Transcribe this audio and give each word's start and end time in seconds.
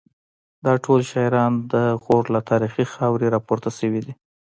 دا 0.65 0.73
ټول 0.85 0.99
شاعران 1.11 1.53
د 1.73 1.75
غور 2.03 2.25
له 2.35 2.39
تاریخي 2.49 2.85
خاورې 2.93 3.27
راپورته 3.35 3.69
شوي 3.79 3.99
دي 4.05 4.13